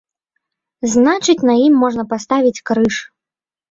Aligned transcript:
Значыць, 0.93 1.37
на 1.51 1.55
ім 1.69 1.79
можна 1.85 2.09
паставіць 2.17 2.59
крыж. 2.67 2.95